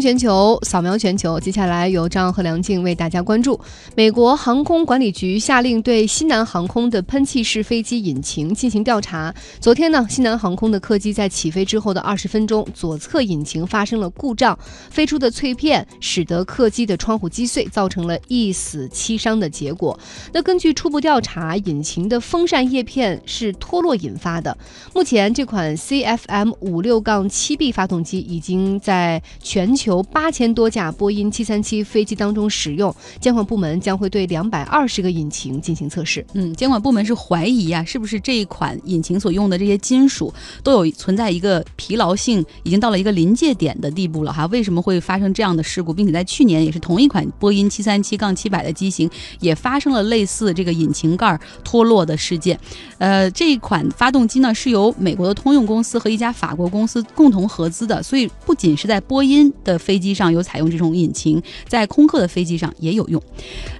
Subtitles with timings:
[0.00, 1.38] 全球，扫描全球。
[1.38, 3.60] 接下来由张和梁静为大家关注。
[3.94, 9.34] 美国航空管理局下令对西南航空的喷气式飞机引擎进行调查。
[9.60, 14.58] 昨天呢，西南航空的客机在起飞之后的二十分钟，左侧引擎发生了故障，
[14.90, 19.98] 飞出的碎片使得客机的窗户击碎，造成了一死七伤的结果。
[20.32, 24.56] 那根据初步调查，引擎的风扇叶片是脱落引发的。
[24.94, 36.24] 目前，这款 CFM 五六杠七 B 发动机已经在全球由八千多架波音七三七飞机当中使用，监管部门将会对两百二十个引擎进行测试。
[36.34, 40.32] 嗯，监管部门是怀疑啊，是不是这一款引擎所用的这些金属
[40.62, 44.46] 都有存在一个疲劳性，已经到了一个临界点的地步了哈？
[44.46, 49.10] 为什么会发生这样的事故，并且在去年也是同一款波音七三七杠七百的机型
[49.40, 52.58] 也发生了类似这个引擎盖脱落的事件？
[52.98, 63.20] 呃，这一款发动机呢是由美国的通用公司和一家法国公司共同合资的，所以不仅是在波音的飞机上有采用这种引擎，在空客的飞机上也有用。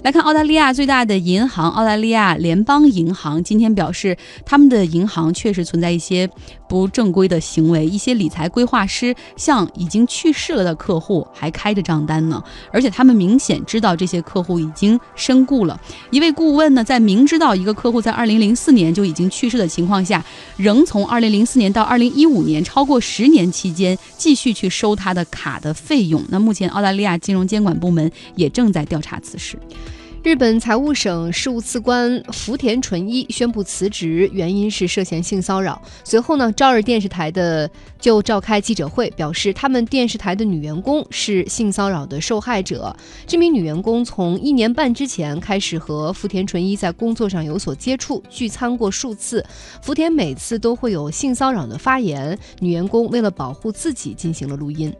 [0.03, 6.29] 来看澳大利亚最大的银行澳大利亚联邦银行今天表示，他们的银行确实存在一些
[6.71, 12.41] 不正规的行为，一些理财规划师向已经去世了的客户还开着账单呢，
[12.73, 15.79] 而且他们明显知道这些客户已经身故了。
[16.13, 20.25] 一位顾问呢，在明知道一个客户在2004年就已经去世的情况下，
[20.57, 26.23] 仍从2004年到2015年超过十年期间继续去收他的卡的费用。
[26.29, 29.59] 那目前澳大利亚金融监管部门也正在调查此事。
[30.23, 35.81] 日本财务省事务次官福田纯一宣布辞职，原因是涉嫌性骚扰。
[36.05, 37.69] 随后呢，朝日电视台的
[37.99, 42.95] 就召开记者会，表示他们电视台的女员工是性骚扰的受害者。
[43.27, 49.43] 这名女员工从一年半之前开始和福田纯一在工作上有所接触，聚餐过数次。
[49.81, 54.95] 福田每次都会有性骚扰的发言，女员工为了保护自己进行了录音。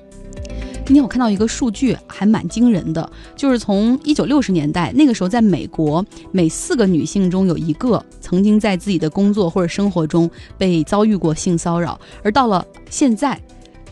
[0.87, 13.41] 今天我看到一个数据，还蛮惊人的，就是从一九六十年代那个时候，在美国，每四个女性中有一个曾经在自己的工作或者生活中被遭遇过性骚扰，而到了现在。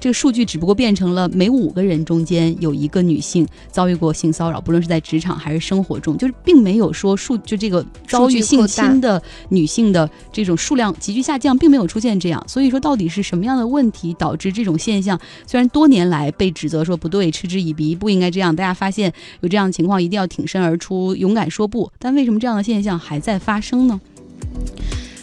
[0.00, 12.42] 这个数据只不过变成了每五个人中间有一个女性遭遇过性骚扰，不论是在职场还是生活中，就是并没有说数就这个遭遇性侵的女性的这种数量急剧下降，并没有出现这样。
[12.46, 15.18] 所以说，到底是什么样的问题导致这种现象？
[15.46, 21.90] 虽然多年来被指责说不对，嗤之以鼻，不应该这样，大家发现有这样的情况，一定要挺身而出，勇敢说不。
[21.98, 24.00] 但为什么这样的现象还在发生呢？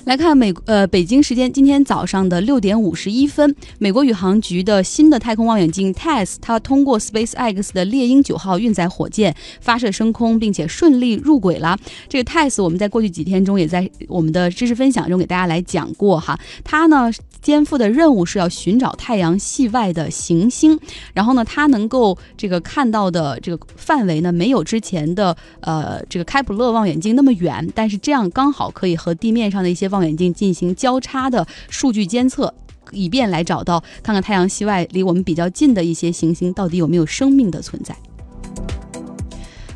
[0.05, 11.75] 来看美呃北京时间今天早上的六点五十一分，美国宇航局的新的太空望远镜 TESS，它通过 SpaceX 的猎鹰九号运载火箭发射升空，并且顺利入轨了。
[12.07, 17.11] 这个 TESS 我们在过去几天中也在我们的知识分享中给大家来讲过哈，它呢
[17.41, 20.79] 肩负的任务是要寻找太阳系外的行星，
[21.15, 32.53] 然后呢它能够这个看到的这个范围呢没有之前的呃这个开普勒望远镜那么远，但是这样刚好可以和地面上的一些望远镜进行交叉的数据监测，
[32.91, 37.95] 以便来找到看看太阳系外离我们比较近的一些行星到底有没有生命的存在。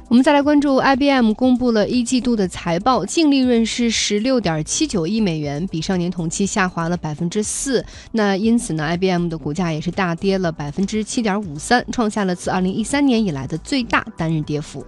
[0.09, 7.85] 我们再来关注，IBM 公布了一季度的财报，净利润是十六点七九亿美元，比上年同期下滑了百分之四。
[8.13, 14.83] 那因此呢，IBM 的股价也是大跌了百分之七点五三，创下了自二零一三年以来的最大单日跌幅。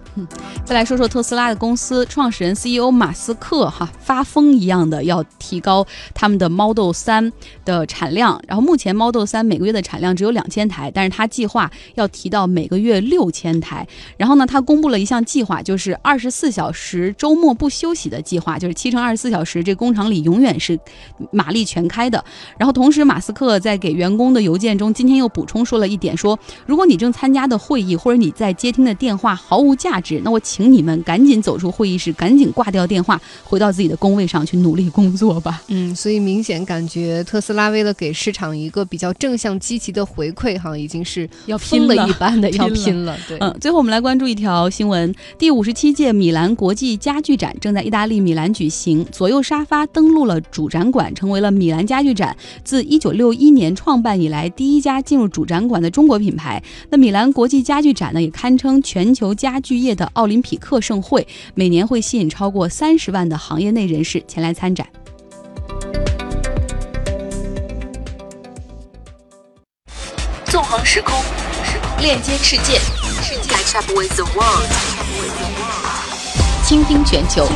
[0.64, 7.32] 再来说说特斯拉的公司创始人 CEO 马斯克，哈，发疯一样的要提高他们的 Model 三
[7.64, 8.42] 的产量。
[8.48, 13.86] 然后目前 Model 三每个月的产量只有两千台，但是他计划要提到每个月六千台。
[14.16, 15.06] 然后呢，他公布了一。
[15.12, 20.78] 项计划就是二十四小时周末不休息的计划，就是七乘二十四小时，这工厂里永远是
[21.30, 22.24] 马力全开的。
[22.56, 35.62] 然后同时，马斯克在给员工的邮件中，今天又补充说了一点，说如果你正参加的会议或者你在接听的电话毫无价值，那我请你们赶紧走出会议室，赶紧挂掉电话，回到自己的工位上去努力工作吧。
[35.68, 43.14] 嗯，所以明显感觉特斯拉为了给市场一个比较正向积极的回馈，哈，已经是要拼了一般的要拼了。
[43.28, 45.01] 对，嗯，最后我们来关注一条新闻。
[45.38, 56.62] 第五十七届米兰国际家具展正在意大利米兰举行，左右沙发登陆了主展馆，成为了米兰家具展自一九六一年创办以来第一家进入主展馆的中国品牌。
[56.90, 64.86] 那米兰国际家具展呢，也堪称全球家具业的奥林匹克盛会，每年会吸引超过三十万的行业内人士前来参展。
[70.44, 71.14] 纵横时空，
[72.00, 72.78] 链接世界
[73.46, 74.68] ，catch up with the world，
[76.64, 77.48] 倾听全球。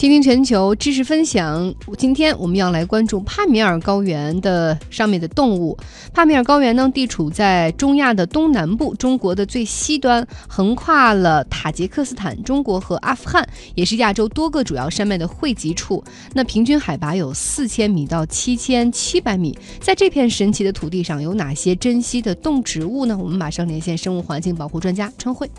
[0.00, 5.76] 倾听全球知识分享，今天我们要来关注帕米尔高原的上面的动物。
[6.14, 16.02] 帕米尔高原呢，地处在中亚的东南部，中国的最西端，横跨了塔吉克斯坦、中国和阿富汗，也是亚洲多个主要山脉的汇集处。
[16.32, 19.54] 那平均海拔有四千米到七千七百米。
[19.82, 23.14] 在这片神奇的土地上，有哪些珍稀的动植物呢？
[23.18, 25.50] 我们马上连线生物环境保护专家春慧。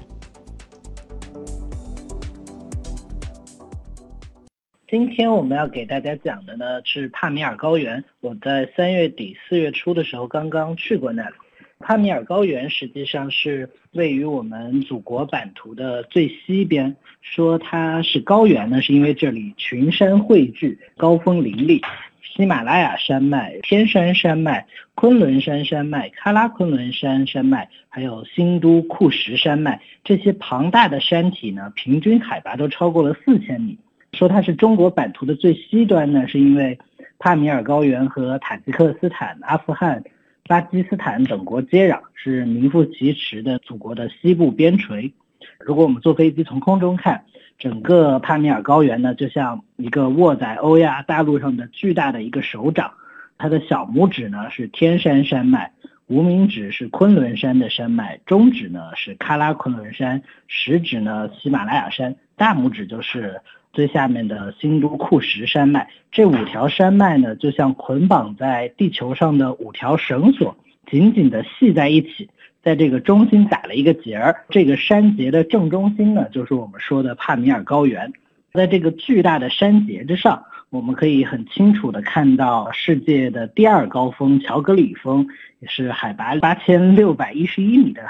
[4.92, 8.04] 今天我们要给大家讲的呢是帕米尔高原。
[8.20, 11.36] 我在三月底四月初的时候刚刚去过那里。
[11.80, 16.94] 帕米尔高原实际上是位于我们祖国版图的最西边。
[17.22, 21.82] 说它是高原呢，是因为这里群山汇聚，高峰林立。
[22.22, 33.78] 喜马拉雅山脉、天山山脉、昆仑山山脉、喀拉昆仑山山脉，还有新都库什山脉，这些庞大的山体呢，平均海拔都超过了四千米。
[34.14, 36.78] 说它是中国版图的最西端呢，是因为
[37.18, 40.04] 帕米尔高原和塔吉克斯坦、阿富汗、
[40.48, 45.14] 巴基斯坦等国接壤，是名副其实的祖国的西部边陲。
[45.60, 47.24] 如果我们坐飞机从空中看，
[47.58, 52.92] 整个帕米尔高原呢，就像一个握在欧亚大陆上的巨大的一个手掌。
[53.38, 55.72] 它的小拇指呢是天山山脉，
[56.08, 63.40] 无名指是昆仑山的山脉，中指呢是喀拉昆仑山，食指呢喜马拉雅山，大拇指就是。
[63.74, 70.58] 最下面的新都库什山脉，这五条山脉呢，就像捆绑在地球上的五条绳索，
[70.90, 72.30] 紧紧的系在一起，
[72.62, 74.44] 在这个中心打了一个结儿。
[74.50, 78.12] 这个山节的正中心呢，就是我们说的帕米尔高原。
[78.54, 85.26] 在这个巨大的山节之上，我们可以很清楚的看到世界的第二高峰乔格里峰，
[85.62, 88.04] 也是海拔八千六百一十一米的。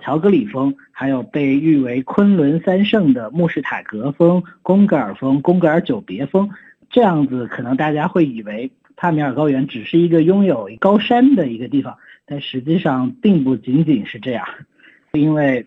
[0.00, 6.50] 乔格里峰，还有被誉为昆仑三圣的穆士塔格峰、贡格尔峰、贡格尔久别峰，
[6.90, 14.46] 这样子可能大家会以为帕米尔高原只是一个拥有高山的一个地方，但实际上并不仅仅是这样，
[15.12, 15.64] 因为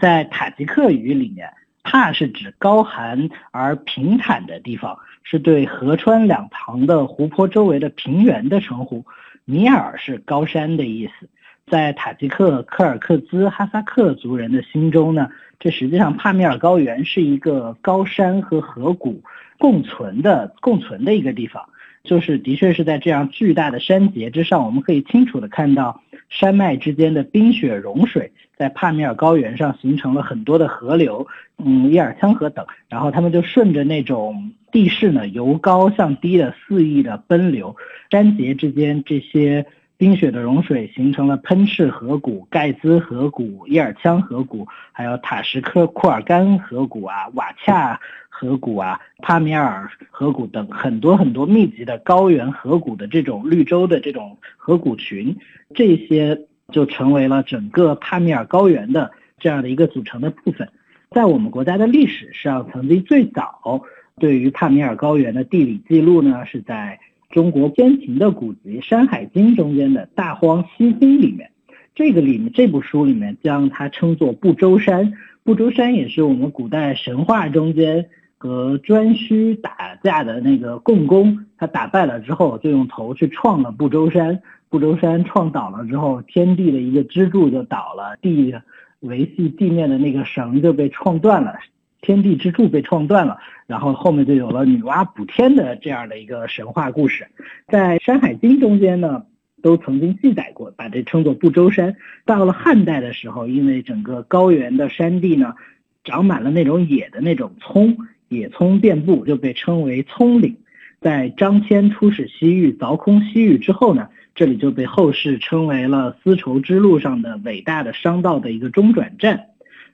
[0.00, 9.04] 在塔吉克语里面，帕是指高寒而平坦的地方，是对河川两旁的湖泊周围的平原的称呼，
[9.44, 11.28] 米尔是高山的意思。
[11.66, 19.22] 在塔吉克、柯尔克孜、哈萨克族人的心中呢，这实际上帕米尔高原是一个高山和河谷
[19.58, 21.64] 共存的、共存的一个地方。
[22.04, 31.26] 就是的确是在这样巨大的山节之上，我们可以清楚的看到山脉之间的冰雪融水，在帕米尔高原上形成了很多的河流，
[31.58, 37.76] 嗯，伊尔羌河等，然后他们就顺着那种地势呢，由高向低的肆意的奔流，
[38.10, 39.64] 山节之间这些。
[40.02, 55.36] 冰雪的融水形成了喷赤河谷、盖兹河谷、伊尔羌河谷，还有塔什克库尔干河谷啊、瓦恰河谷啊、帕米尔河谷等很多很多密集的高原河谷的这种绿洲的这种河谷群，
[55.72, 56.36] 这些
[56.72, 60.68] 就成为了整个帕米尔高原的这样的一个组成的部分。
[61.12, 63.80] 在我们国家的历史上，曾经最早
[64.18, 66.98] 对于帕米尔高原的地理记录呢，是在。
[67.32, 71.50] 中国先秦的古籍《山海经》中间的大荒西经里面，
[71.94, 75.14] 这个里面这部书里面将它称作不周山。
[75.42, 84.38] 不周山也是我们古代神话中间和颛顼打架的那个共工，他打败了之后就用头去撞了不周山。
[84.68, 88.54] 不周山撞倒了之后，天地的一个支柱就倒了，地
[89.00, 91.54] 维系地面的那个绳就被撞断了。
[92.02, 97.28] 天地之柱被创断了，然后后面就有了女娲补天的这样的一个神话故事，
[97.68, 99.24] 在《山海经》中间呢，
[99.62, 101.94] 都曾经记载过，把这称作不周山。
[102.26, 105.54] 到了汉代的时候，因为整个高原的山地呢，
[106.02, 107.96] 长满了那种野的那种葱，
[108.28, 110.56] 野葱遍布，就被称为葱岭。
[111.00, 119.46] 在张骞出使西域，凿空西域之后呢，这里就被后世称为了丝绸之路上的伟大的商道的一个中转站。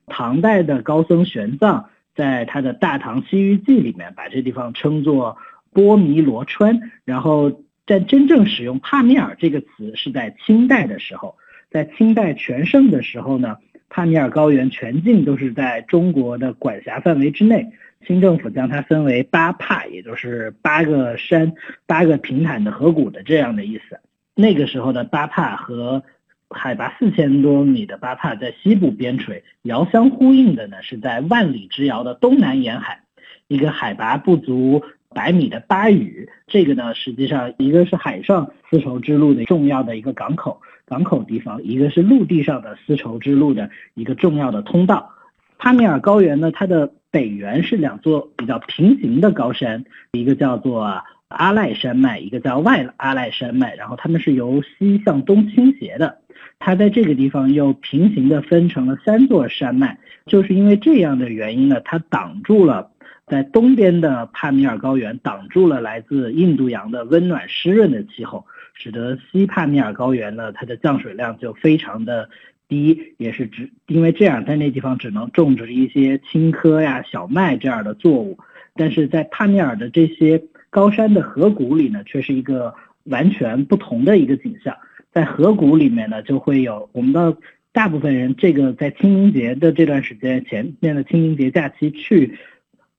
[0.06, 1.84] 唐代的高僧玄奘。
[2.18, 5.36] 在他的《大唐西域记》里面，把这地方称作
[5.72, 6.80] 波弥罗川。
[7.04, 11.36] 然后，在真正使用帕米尔这个词是在清代的时候，
[11.70, 13.58] 在清代全盛的时候呢，
[13.88, 17.68] 帕米尔高原全境都是在中国的管辖范围之内。
[18.04, 21.52] 清政府将它分为八帕，也就是八个山、
[21.86, 24.00] 八个平坦的河谷的这样的意思。
[24.34, 26.02] 那个时候的八帕和。
[26.50, 33.02] 海拔四千多米的巴帕在西部边陲，遥相呼应的呢，是在万里之遥的东南沿海，
[33.48, 36.28] 一个海拔不足百米的巴屿。
[36.46, 45.10] 这个呢，实际上一个是海上丝绸之路的重要的一个港口，港口地方；一个是陆地上的丝绸之路的一个重要的通道。
[45.58, 56.17] 帕米尔高原呢，它的北缘是两座比较平行的高山，一个叫做阿赖山脉，一个叫外阿赖山脉，然后它们是由西向东倾斜的。
[56.58, 59.96] 它在这个地方又平行的分成了三座山脉，
[60.26, 62.90] 就是因为这样的原因呢，它挡住了
[63.26, 72.28] 在东边的帕米尔高原，挡住了来自印度洋的温暖湿润的气候，使得西帕米尔高原呢，它的降水量就非常的
[72.68, 78.38] 低，也是只因为这样，在那地方只能种植一些青稞呀、小麦这样的作物，
[78.74, 82.74] 但是在帕米尔的这些高山的河谷里呢，却是一个
[83.04, 84.76] 完全不同的一个景象。
[85.12, 87.36] 在河谷里面呢，就会有我们的
[87.72, 92.38] 大部分人，这个在清明节的这段时间，前面的清明节假期去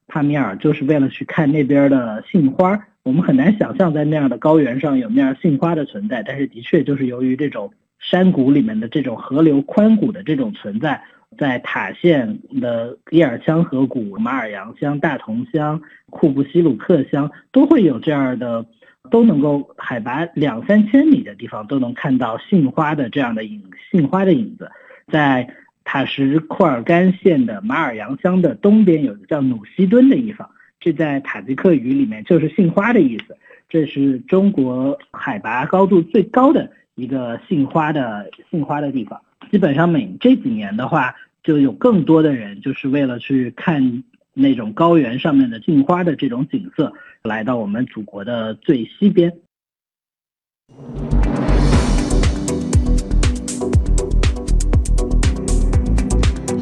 [0.07, 2.79] 帕米尔，就是为了去看那边的杏花。
[3.03, 11.01] 我们很难想象在那样的高原上有那样杏花的存在，但是的确就是由于这种山谷里面的这种河流宽谷的这种存在，
[11.37, 18.65] 在塔县的叶尔羌河谷、马尔洋乡、大同乡、库布西鲁克乡都会有这样的。
[19.09, 23.61] 都能够海拔两三千米的地方都能看到杏花的这样的影
[23.91, 24.71] 杏花的影子，
[25.11, 25.47] 在
[25.83, 30.49] 塔什库尔干县的马尔洋乡的东边有个叫努西敦的地方，
[30.79, 33.35] 这在塔吉克语里面就是杏花的意思。
[33.67, 39.19] 这是中国海拔高度最高的一个杏花的杏花的地方。
[39.51, 46.93] 基本上每这几年的话，就有更多的人就是为了去看那种高原上面的杏花的这种景色。
[47.23, 49.39] 来到我们祖国的最西边。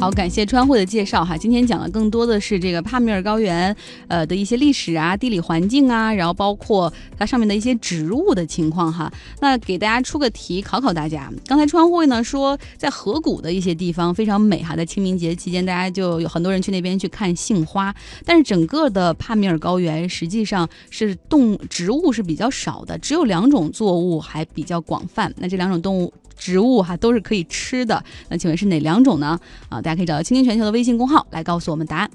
[0.00, 1.36] 好，感谢川汇的介绍哈。
[1.36, 3.74] 今天讲的更多的是这个帕米尔高原，
[4.06, 9.12] 呃的一些历史啊、地理环境啊，然后包括它上面的一些植物的情况哈。
[9.40, 11.28] 那给大家出个题，考考大家。
[11.46, 17.92] 刚才川汇呢说，在河谷的一些地方非常美哈，在清明节期间，大家就有很多人去那边去看杏花。
[18.24, 25.34] 但是整个的帕米尔高原实际上是动植物是比较少的，只有两种作物还比较广泛。
[25.38, 26.14] 那这两种动物。
[26.38, 29.38] 植物哈都是可以吃的，那请问是哪两种呢？
[29.68, 32.10] 啊，大家可以找到“青青全球”的微信公号来告诉我们答案。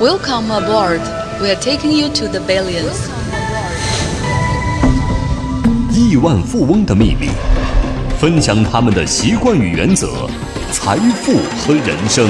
[0.00, 1.00] Welcome aboard.
[1.40, 3.08] We are taking you to the billions.
[5.92, 7.28] 亿万富翁的秘密，
[8.18, 10.28] 分享他们的习惯与原则，
[10.72, 12.28] 财富和人生。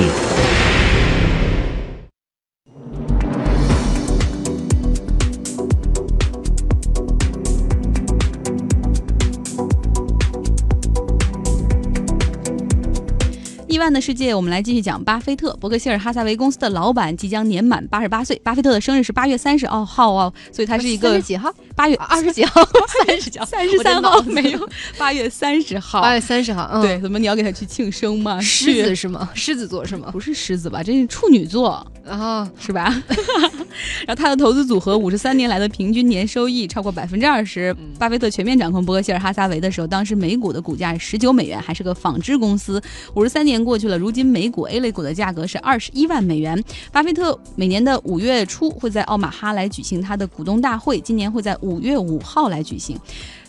[13.92, 15.56] 的世界，我们来继续讲巴菲特。
[15.60, 18.40] 伯克希尔哈撒韦公司的老板即将年满八十八岁。
[18.44, 21.52] 巴菲特的生日是八月三十哦号哦，所以他是一个几号？
[21.76, 22.62] 八月二十几号？
[23.06, 23.44] 三十几号？
[23.44, 24.68] 三十三号没有？
[24.96, 26.00] 八月三十号？
[26.00, 26.68] 八月三十号？
[26.72, 28.40] 嗯对，怎么你要给他去庆生吗？
[28.40, 29.28] 狮子是吗？
[29.34, 30.10] 狮子座是吗？
[30.12, 30.82] 不是狮子吧？
[30.82, 33.02] 这是处女座啊，是吧？
[34.06, 37.74] 然后他的投资组合五十三年来的平均年收益超过百分之二十。
[37.98, 42.80] 巴菲特全面掌控伯克希尔哈撒韦的时候，当时每股的股价是十九美元，还是个纺织公司。
[43.14, 46.62] 五十三年过去了，如今每股 A 类股的价格是二十一万美元。
[46.92, 52.98] 巴菲特每年的五月初会在奥马哈来举行他的股东大会，今年会在五月五号来举行。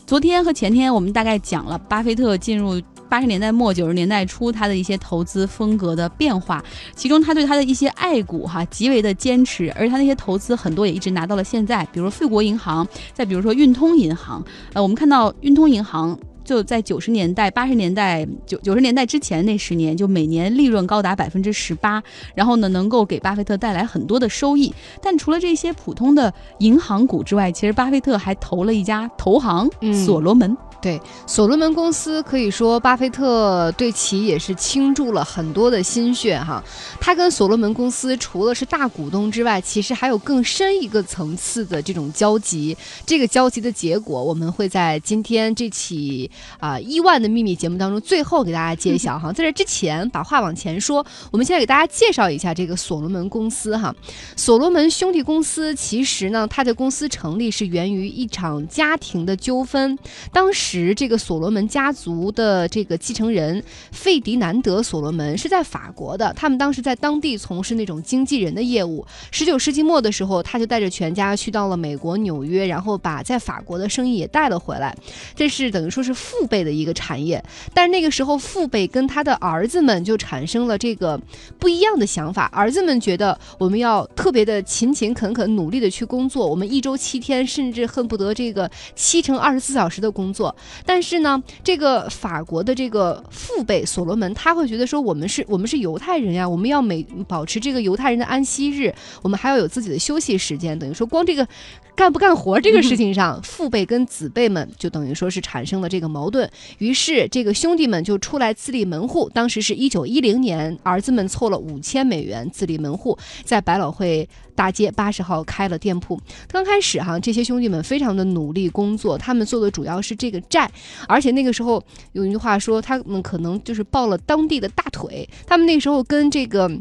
[0.08, 6.64] 昨天和前天我们大概讲了巴菲特进入八十年代末九十年代初他的一些投资风格的变化，
[6.96, 14.44] 其中他对他的一些爱股哈极为的坚持，而他那些投资很多也一直拿到了现在，比如富国银行，再比如说运通银行。
[14.74, 16.18] 呃，我们看到运通银行。
[16.46, 22.02] 就在九十年代、八十年代、九九十年代之前那十年，就每年利润高达百分之十八，
[22.36, 24.74] 然后呢，能够给巴菲特带来很多的收益。
[25.02, 29.68] 但除了这些普通的银行股之外，其实巴菲特还投了一家投行——
[30.06, 30.56] 所罗门。
[30.86, 36.64] 对所罗门公司，可以说巴菲特对其也是倾注了很多的心血哈。
[37.02, 42.78] 他跟所罗门公司除了是大股东之外，其实还有更深一个层次的这种交集。
[43.04, 49.34] 这个交集的结果，我们会在今天这起啊亿万的秘密节目当中最后给大家揭晓哈。
[49.34, 53.92] 在这之前，把话往前说，我们现在给大家介绍一下这个所罗门公司哈。
[54.36, 59.98] 所罗门兄弟公司其实呢，它的公司成立是源于一场家庭的纠纷，
[60.32, 60.75] 当时。
[60.76, 69.06] 时，这个所罗门家族的这个继承人费迪南德·所罗门是在法国的，他们当时在当地从事那种经纪人的业务。
[69.32, 74.94] 十九世纪末的时候，他就带着全家去到了美国纽约，然后把在法国的生意也带了回来。
[75.34, 77.42] 这是等于说是父辈的一个产业。
[77.74, 81.20] 但是那个时候，父辈跟他的儿子们就产生了这个
[81.58, 82.46] 不一样的想法。
[82.54, 90.55] 儿子们觉得我们要特别的勤勤恳恳、努力的去工作，我们一周七天，甚至恨不得这个七乘二十四小时的工作。
[90.86, 100.78] 但是呢，这个法国的这个父辈所罗门，他会觉得说，我们是我们是犹太人呀，我们要每保持这个犹太人的安息日，我们还要有自己的休息时间。
[100.78, 101.48] 等于说，光这个
[101.96, 106.50] 干不干活这个事情上，父辈跟子辈们就等于说是产生了这个矛盾。
[106.80, 109.30] 于是，这个兄弟们就出来自立门户。
[109.34, 116.20] 当时是一九一零年，儿子们凑了五千美元自立门户，在百老汇大街八十号开了店铺。
[116.48, 120.72] 刚开始哈，这些兄弟们非常的努力工作，他们做的主要是这个债，
[121.08, 121.84] 而且那个时候
[122.14, 125.30] 有一句话说，他们可能就是抱了当地的大腿。
[125.46, 126.72] 他们那时候跟这个。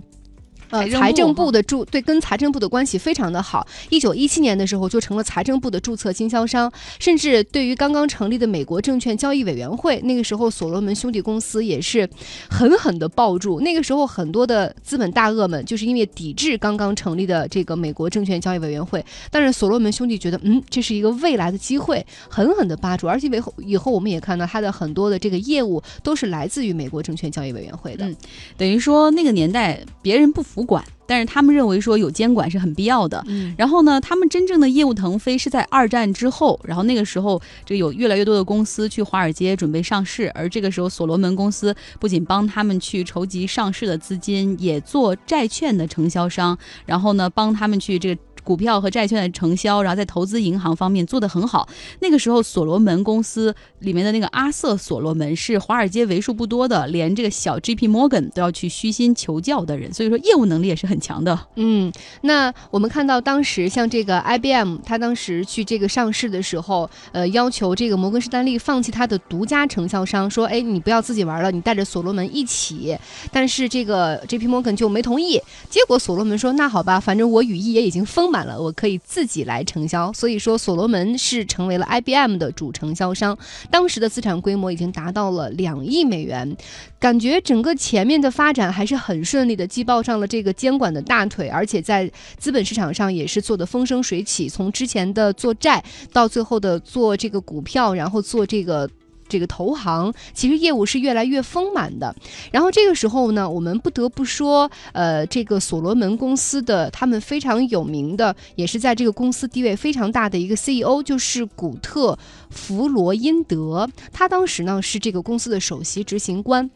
[0.74, 3.64] 呃，财政部的注对跟财政部的关系非常的好。
[3.90, 12.10] 一九一七年的时候就成了财政部的注册经销商，甚至对于刚刚成立的美国证券交易委员会，那个时候所罗门兄弟公司也是
[12.50, 13.60] 狠狠的抱住。
[13.60, 23.06] 那个时候很多的资本大鳄们就是因为抵制刚刚成立的这个美国证券交易委员会，但是所罗门兄弟觉得，嗯，这是一个未来的机会，狠狠的扒住。
[23.06, 28.04] 而且以后以后我们也看到他的很多的这个业务都是来自于美国证券交易委员会的。
[28.08, 28.16] 嗯，
[28.56, 30.63] 等于说那个年代别人不服。
[30.64, 33.22] 管，但是他们认为说有监管是很必要的。
[33.26, 48.20] 嗯，然后呢，他们真正的业务腾飞是在二战之后，然后那个时候这有越来越多的公司去华尔街准备上市，而这个时候所罗门公司不仅帮他们去筹集上市的资金，也做债券的承销商，然后呢帮他们去这个。
[48.44, 51.66] 股票和债券的承销，然后在投资银行方面做得很好。
[52.00, 57.88] 那个时候，所罗门公司里面的那个阿瑟·所罗门是华尔街为数不多的，连这个小 J.P.
[57.88, 59.92] Morgan 都要去虚心求教的人。
[59.94, 61.38] 所以说，业务能力也是很强的。
[61.54, 72.94] 嗯，那我们看到当时像这个 IBM，他当时去这个上市的时候，呃，要求这个摩根士丹利放弃他的独家承销商，说，哎，你不要自己玩了，你带着所罗门一起。
[73.32, 74.46] 但是这个 J.P.
[74.48, 75.40] Morgan 就没同意。
[75.70, 78.33] 结果所罗门说，那好吧，反正我羽翼也已经丰。
[78.34, 83.38] 满了，我可以自己来承销，所以说所罗门是成为了 IBM 的主承销商，
[83.70, 86.56] 当时的资产规模已经达到了两亿美元，
[86.98, 98.90] 感觉整个前面的发展还是很顺利的，既抱上了这个监管的大腿，而且在资本市场上也是做的风生水起，从之前的做债到最后的做这个股票，然后做这个。
[99.34, 102.14] 这个投行其实业务是越来越丰满的，
[102.52, 112.12] 然后这个时候呢，我们不得不说，呃，这个所罗门公司的他们非常有名的，也是在这个公司地位非常大的一个 CEO，就是古特·
[112.48, 116.70] 弗罗因德，他当时呢是这个公司的首席执行官。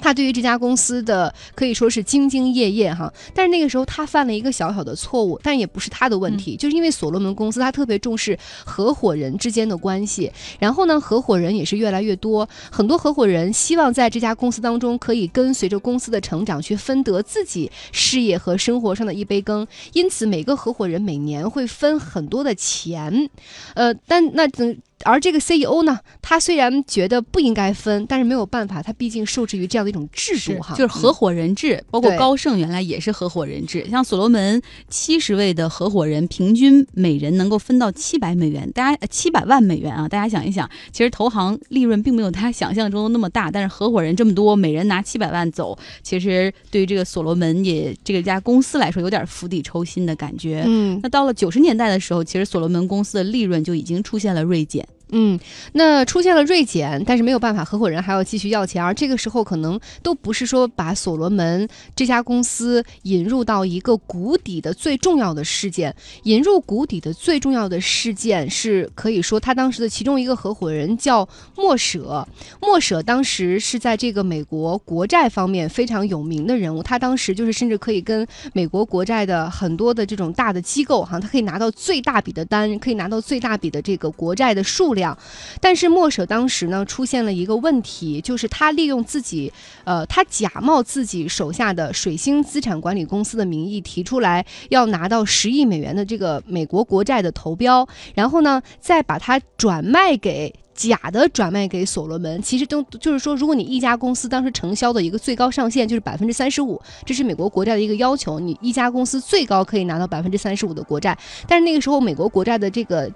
[0.00, 23.30] 他对于这家公司的可以说是兢兢业业哈，但是那个时候他犯了一个小小的错误，但也不是他的问题，就是因为所罗门公司他特别重视合伙人之间的关系，然后呢，合伙人也是越来越多，很多合伙人希望在这家公司当中可以跟随着公司的成长去分得自己事业和生活上的一杯羹，因此每个合伙人每年会分很多的钱，
[23.74, 24.76] 呃，但那等。
[25.04, 31.84] 而这个 CEO 呢，他虽然觉得不应该分，但是没有办法，他毕竟受制于这样的一种制度哈，就是合伙人制。
[31.90, 40.08] 包括高盛原来也是合伙人制，像所罗门七十位的合伙人，平均每人能够分到七百美元，大家七百万美元啊！
[40.08, 50.64] 大家想一想，其实投行利润并没有他想象中的那么大，但是合伙人这么多，每人拿七百万走，其实对于这个所罗门也这个家公司来说，有点釜底抽薪的感觉。
[50.66, 54.85] 嗯，那到了九十年代的时候，其实所罗门公司的利润就已经出现了锐减。
[55.10, 55.38] 嗯，
[55.72, 65.94] 那出现了锐减，但是没有办法，合伙人还要继续要钱，而这个时候可能都不是说把所罗门这家公司引入到一个谷底的最重要的事件。
[66.24, 72.26] 引入谷底的最重要的事件是可以说他当时的其中一个合伙人叫莫舍，
[72.60, 84.95] 莫舍当时是在这个美国国债方面非常有名的人物，他当时就是甚至可以跟美国国债的很多的这种大的机构哈，他可以拿到最大笔的单，可以拿到最大笔的这个国债的数。
[84.95, 84.95] 量，
[85.60, 89.52] 但是莫舍当时呢出现了一个问题，就是他利用自己，
[89.84, 102.40] 呃，他假冒自己手下的水星资产管理公司的名义提出来要拿到十亿美元的这个美国国债的投标，然后呢再把它转卖给假的转卖给所罗门。
[102.42, 111.16] 其实都就是说，如果你一家公司当时承销的一个最高上限就是百分之三十五，这是美国国债的一个要求，你一家公司最高可以拿到百分之三十五的国债，
[111.48, 113.10] 但是那个时候美国国债的这个。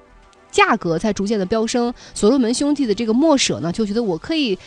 [0.50, 4.58] 价格在逐渐的飙升，所罗门兄弟的这个莫舍呢，就觉得我可以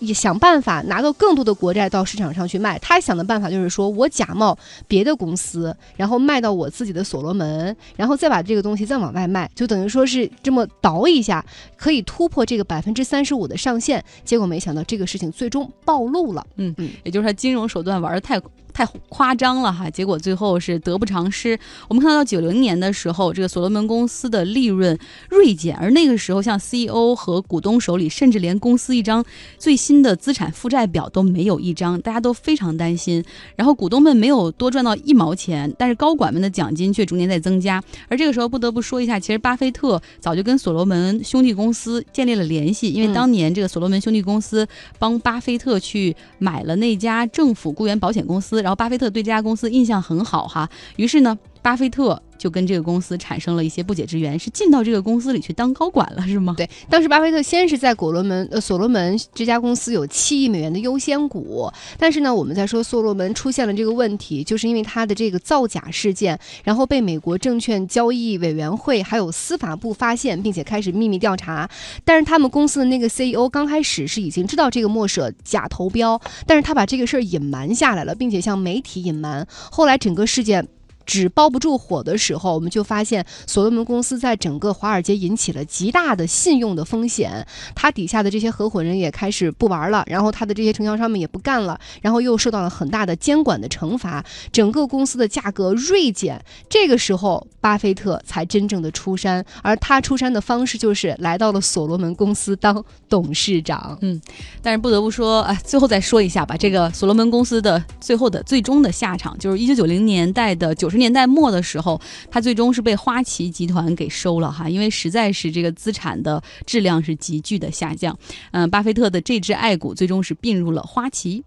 [0.00, 2.76] 也想办法拿到更多的国债到市场上去卖。
[2.80, 4.58] 他想的办法就是说我假冒
[4.88, 11.44] 别的公司，然后卖到我自己的所罗门，然后再把这个东西再往外卖，就等于说是这么倒一下，
[11.76, 14.04] 可以突破这个 百分之三十五的上限。
[14.24, 16.44] 结果没想到这个事情最终暴露了。
[16.56, 18.40] 嗯嗯，也就是他金融手段玩的太。
[18.72, 21.58] 太夸张了哈，结果最后是得不偿失。
[21.88, 29.22] 我们看到九零年的时候，这个所罗门公司的利润锐减，而那个时候像 CEO 和股东手里，甚至连公司一张
[29.58, 33.22] 最新的资产负债表都没有一张，大家都非常担心。
[33.56, 37.82] 然后股东们没有多赚到一毛钱，但是高管们的奖金却逐年在增加。
[38.08, 44.66] 而这个时候不得不说一下，其实巴菲特早就跟所罗门兄弟公司建立了联系，因为当年这个所罗门兄弟公司
[44.98, 48.61] 帮巴菲特去买了那家政府雇员保险公司。
[48.62, 52.20] 然后巴菲特对这家公司印象很好哈，于是呢，巴菲特。
[52.42, 56.52] 就跟这个公司产生了一些不解之缘，是进到这个公司里去当高管了，是吗？
[56.56, 71.70] 对，当时巴菲特先是在所罗门呃所罗门这家公司有七亿美元的优先股，但是呢，我们在说所罗门出现了这个问题，就是因为他的这个造假事件，然后被美国证券交易委员会还有司法部发现，并且开始秘密调查。
[72.04, 79.46] 但是他们公司的那个 CEO 刚开始是已经知道这个墨舍假投标，但是他把这个事儿隐瞒下来了，并且向媒体隐瞒。
[79.70, 80.66] 后来整个事件。
[81.12, 87.46] 纸包不住火的时候，我们就发现所罗门公司在整个华尔街引起了极大的信用的风险。
[87.74, 96.42] 他底下的这些合伙人也开始不玩了，然后他的这些承销商们也不干了，然后又受到了很大的监管的惩罚，整个公司的价格锐减。
[96.70, 103.98] 这个时候，巴菲特才真正的出山，而他出山的方式就是来到了所罗门公司当董事长。
[104.00, 104.18] 嗯，
[104.62, 110.88] 但是不得不说，哎，最后再说一下吧，这个所罗门公司的最后的最终的下场，就是一九九零年代的九。
[110.88, 118.16] 十年代末的时候，他最终是被花旗集团给收了哈，因为实在是这个资产的质量是急剧的下降。
[118.52, 121.42] 嗯，巴菲特的这只爱股最终是并入了花旗。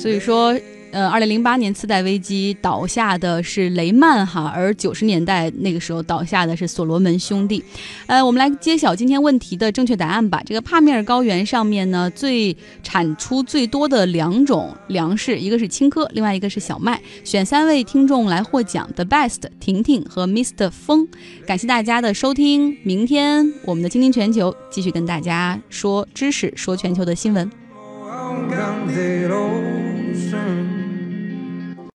[0.00, 0.58] 所以说，
[0.92, 7.62] 呃，二零零八年次贷危机倒下的是雷曼哈，而九十年代那个时候倒下的是所罗门兄弟。
[8.06, 10.42] 呃，我们来揭晓今天问题的正确答案吧。
[10.46, 16.98] 这个帕米尔高原上面呢，最产出最多的两种粮食，一个是青稞，另外一个是小麦。
[17.22, 20.70] 选三位听众来获奖：The Best、婷婷和 Mr.
[20.70, 21.06] 风。
[21.46, 27.50] 感谢大家的收听，明天我们的倾听全球继续跟大家说知识，说全球的新闻。